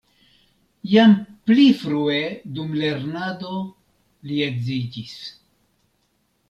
[0.93, 1.11] Jam
[1.49, 2.23] pli frue
[2.57, 3.55] dum lernado
[4.31, 5.17] li edziĝis.